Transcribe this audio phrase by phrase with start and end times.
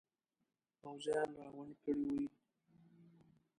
[0.81, 2.25] پوځیان را غونډ کړي وي.